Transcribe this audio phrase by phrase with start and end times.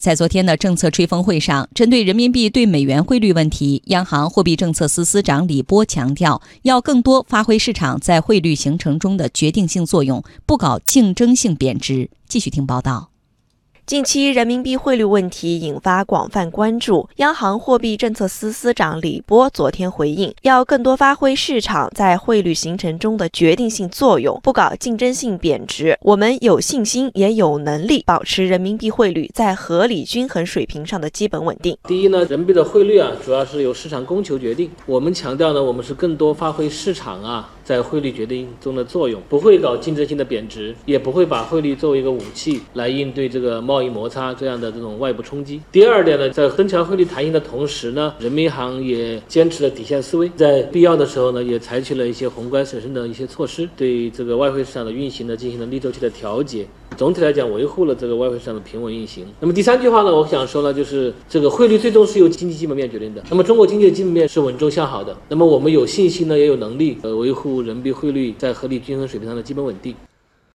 [0.00, 12.08] 在昨天的政策吹风会上，针对人民币对美元汇率问题，央行货币政策司司长李波强调，要更多发挥市场在汇率形成中的决定性作用，不搞竞争性贬值。
[12.26, 13.10] 继续听报道。
[13.90, 25.98] 近期人民币汇率问题引发广泛关注，央行货币政策司司长李波昨天回应，要更多发挥市场在汇率形成中的决定性作用，不搞竞争性贬值。
[26.02, 31.76] 我们有信心也有能力保持人民币汇率在合理均衡水平上的基本稳定。
[31.88, 34.70] 第一呢，人民币的汇率啊，主要是由市场供求决定。
[34.86, 37.50] 我们强调呢，我们是更多发挥市场啊。
[37.62, 45.58] 在汇率决定中的作用，不会搞竞争性的贬值，也不会把汇率作为一个武器来应对这个贸贸易摩擦这样的这种外部冲击。
[45.72, 56.66] 第二点呢，在增强汇率弹性的同时呢，人民银行也坚持了底线思维，在必要的时候呢，也采取了一些宏观审慎的一些措施，对这个外汇市场的运行呢进行了逆周期的调节。
[56.98, 59.24] 总体来讲，维护了这个外汇市场的平稳运行。
[59.40, 63.24] 那么第三句话呢，我想说呢，就是这个汇率最终是由经济基本面决定的。
[63.30, 65.16] 那么中国经济的基本面是稳中向好的。
[65.30, 69.94] 那么我们有信心呢，也有能力呃维护人民币汇率在合理均衡水平上的基本稳定。